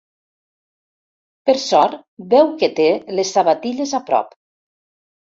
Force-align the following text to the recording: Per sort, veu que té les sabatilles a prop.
Per 1.49 1.53
sort, 1.63 1.99
veu 2.31 2.49
que 2.63 2.71
té 2.79 2.87
les 3.19 3.35
sabatilles 3.37 3.95
a 3.99 4.01
prop. 4.09 4.35